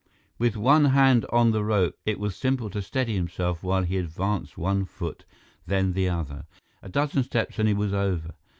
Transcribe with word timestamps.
With 0.39 0.57
one 0.57 0.85
hand 0.85 1.27
on 1.31 1.51
the 1.51 1.63
rope, 1.63 1.95
it 2.07 2.19
was 2.19 2.35
simple 2.35 2.71
to 2.71 2.81
steady 2.81 3.13
himself 3.13 3.61
while 3.61 3.83
he 3.83 3.97
advanced 3.99 4.57
one 4.57 4.83
foot, 4.83 5.25
then 5.67 5.93
the 5.93 6.09
other. 6.09 6.47
A 6.81 6.89
dozen 6.89 7.21
steps 7.21 7.59
and 7.59 7.67
he 7.67 7.75
was 7.75 7.93
over. 7.93 8.33